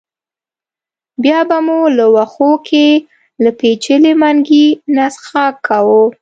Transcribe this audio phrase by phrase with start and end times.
[1.23, 2.87] بیا به مو له وښو کې
[3.43, 6.01] له پېچلي منګي نه څښاک کاوه.